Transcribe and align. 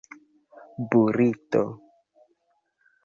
burito 0.89 1.63